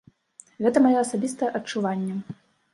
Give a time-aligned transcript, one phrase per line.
[0.67, 2.21] Гэта маё асабістае адчуванне.